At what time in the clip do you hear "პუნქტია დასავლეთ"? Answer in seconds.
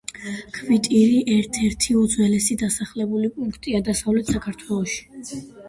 3.39-4.35